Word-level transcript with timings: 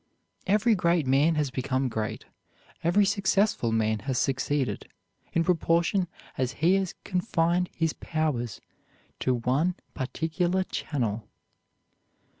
Every 0.47 0.73
great 0.73 1.05
man 1.05 1.35
has 1.35 1.51
become 1.51 1.87
great, 1.87 2.25
every 2.83 3.05
successful 3.05 3.71
man 3.71 3.99
has 3.99 4.17
succeeded, 4.17 4.89
in 5.33 5.43
proportion 5.43 6.07
as 6.39 6.53
he 6.53 6.73
has 6.77 6.95
confined 7.03 7.69
his 7.75 7.93
powers 7.93 8.59
to 9.19 9.35
one 9.35 9.75
particular 9.93 10.63
channel. 10.63 11.29